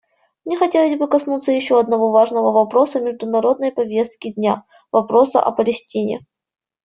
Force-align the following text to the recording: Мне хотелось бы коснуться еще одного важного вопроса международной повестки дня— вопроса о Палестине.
Мне 0.45 0.57
хотелось 0.57 0.95
бы 0.95 1.07
коснуться 1.07 1.51
еще 1.51 1.79
одного 1.79 2.09
важного 2.09 2.51
вопроса 2.51 2.99
международной 2.99 3.71
повестки 3.71 4.31
дня— 4.33 4.65
вопроса 4.91 5.39
о 5.43 5.51
Палестине. 5.51 6.25